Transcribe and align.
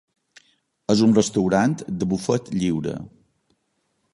És 0.93 1.03
un 1.07 1.13
restaurant 1.17 1.75
de 1.99 2.07
bufet 2.15 2.51
lliure. 2.57 2.95